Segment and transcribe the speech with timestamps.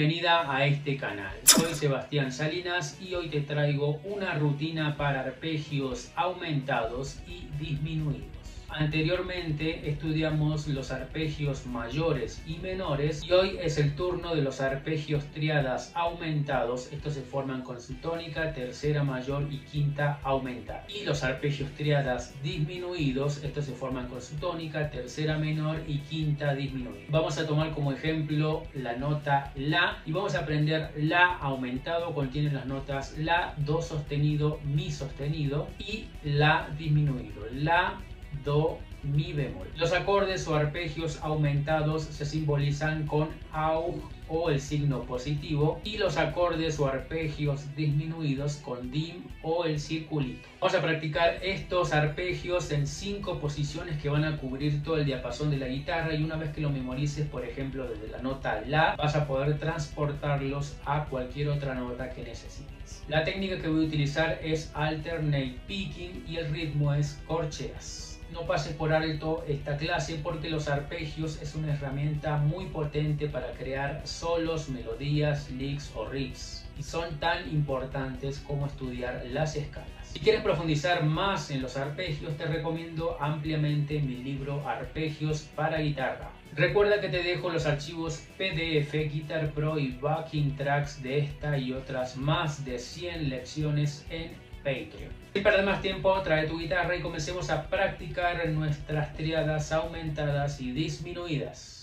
[0.00, 1.36] Bienvenida a este canal.
[1.42, 8.39] Soy Sebastián Salinas y hoy te traigo una rutina para arpegios aumentados y disminuidos.
[8.72, 15.24] Anteriormente estudiamos los arpegios mayores y menores y hoy es el turno de los arpegios
[15.32, 16.92] triadas aumentados.
[16.92, 20.86] Estos se forman con su tónica, tercera mayor y quinta aumentada.
[20.88, 26.54] Y los arpegios triadas disminuidos, estos se forman con su tónica, tercera menor y quinta
[26.54, 27.06] disminuida.
[27.08, 32.52] Vamos a tomar como ejemplo la nota La y vamos a aprender La aumentado, contiene
[32.52, 37.46] las notas La, Do sostenido, Mi sostenido y La disminuido.
[37.52, 38.00] La
[38.44, 39.68] do, mi bemol.
[39.76, 46.16] Los acordes o arpegios aumentados se simbolizan con AUG o el signo positivo y los
[46.16, 50.48] acordes o arpegios disminuidos con DIM o el circulito.
[50.60, 55.50] Vamos a practicar estos arpegios en cinco posiciones que van a cubrir todo el diapasón
[55.50, 58.94] de la guitarra y una vez que lo memorices, por ejemplo, desde la nota La,
[58.96, 63.02] vas a poder transportarlos a cualquier otra nota que necesites.
[63.08, 68.46] La técnica que voy a utilizar es alternate picking y el ritmo es corcheas no
[68.46, 74.02] pases por alto esta clase porque los arpegios es una herramienta muy potente para crear
[74.06, 79.88] solos, melodías, licks o riffs y son tan importantes como estudiar las escalas.
[80.04, 86.30] Si quieres profundizar más en los arpegios te recomiendo ampliamente mi libro Arpegios para guitarra.
[86.54, 91.72] Recuerda que te dejo los archivos PDF, Guitar Pro y Backing Tracks de esta y
[91.72, 94.32] otras más de 100 lecciones en
[94.64, 95.12] Patreon.
[95.32, 100.72] Sin perder más tiempo, trae tu guitarra y comencemos a practicar nuestras triadas aumentadas y
[100.72, 101.79] disminuidas.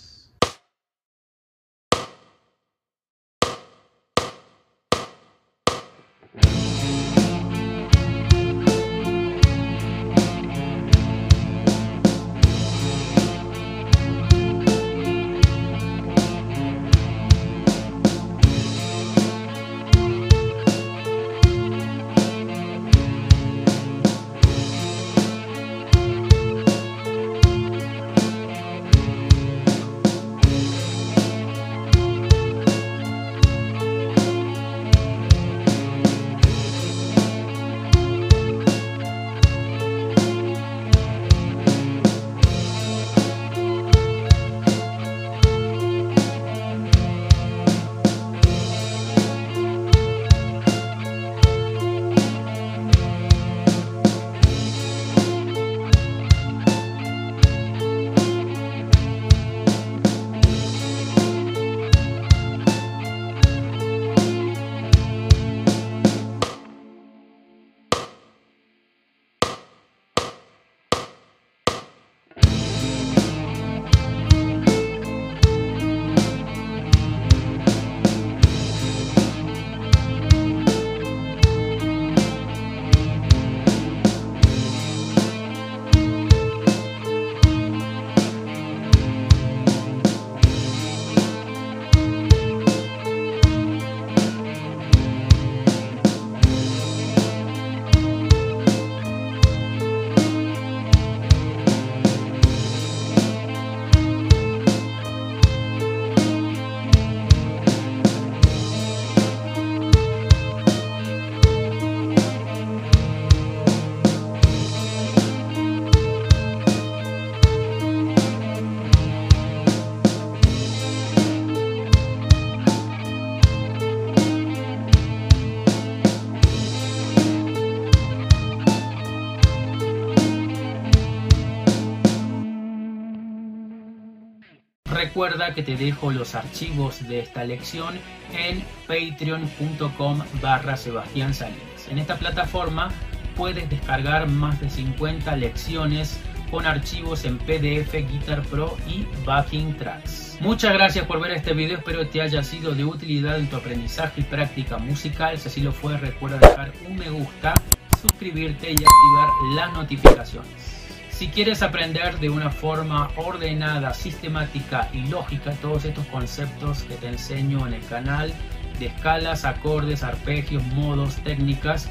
[135.07, 137.95] Recuerda que te dejo los archivos de esta lección
[138.33, 141.87] en patreon.com barra Sebastián Salinas.
[141.89, 142.91] En esta plataforma
[143.37, 146.19] puedes descargar más de 50 lecciones
[146.51, 150.39] con archivos en PDF, Guitar Pro y Backing Tracks.
[150.41, 154.19] Muchas gracias por ver este video, espero te haya sido de utilidad en tu aprendizaje
[154.19, 155.37] y práctica musical.
[155.39, 157.53] Si así lo fue, recuerda dejar un me gusta,
[158.01, 160.76] suscribirte y activar las notificaciones.
[161.17, 167.07] Si quieres aprender de una forma ordenada, sistemática y lógica todos estos conceptos que te
[167.07, 168.31] enseño en el canal,
[168.77, 171.89] de escalas, acordes, arpegios, modos, técnicas,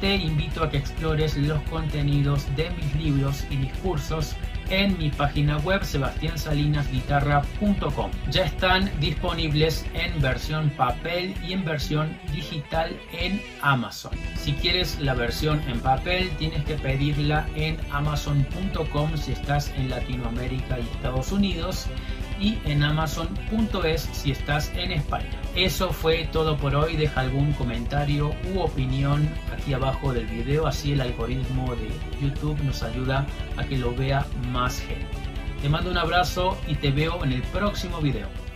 [0.00, 4.36] te invito a que explores los contenidos de mis libros y discursos
[4.70, 8.12] en mi página web sebastiansalinasguitarra.com.
[8.30, 14.12] Ya están disponibles en versión papel y en versión digital en Amazon.
[14.48, 20.78] Si quieres la versión en papel, tienes que pedirla en amazon.com si estás en Latinoamérica
[20.78, 21.84] y Estados Unidos
[22.40, 25.28] y en amazon.es si estás en España.
[25.54, 26.96] Eso fue todo por hoy.
[26.96, 32.82] Deja algún comentario u opinión aquí abajo del video, así el algoritmo de YouTube nos
[32.82, 33.26] ayuda
[33.58, 35.04] a que lo vea más gente.
[35.60, 38.47] Te mando un abrazo y te veo en el próximo video.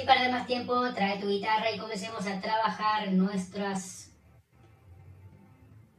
[0.00, 4.08] Sin perder más tiempo, trae tu guitarra y comencemos a trabajar nuestras...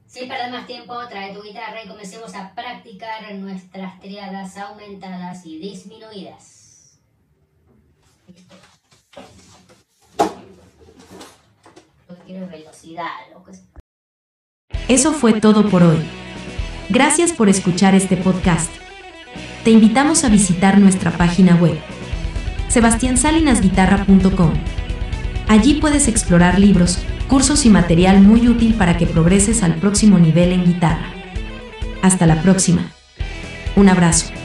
[0.08, 5.60] Sin perder más tiempo, trae tu guitarra y comencemos a practicar nuestras triadas aumentadas y
[5.60, 7.00] disminuidas.
[12.10, 13.52] Lo que quiero es velocidad, loco.
[14.88, 16.00] Eso fue todo por hoy.
[16.90, 18.72] Gracias por escuchar este podcast.
[19.64, 21.80] Te invitamos a visitar nuestra página web
[22.72, 24.54] sebastiansalinasguitarra.com.
[25.48, 30.54] Allí puedes explorar libros, cursos y material muy útil para que progreses al próximo nivel
[30.54, 31.12] en guitarra.
[32.02, 32.92] Hasta la próxima.
[33.76, 34.41] Un abrazo.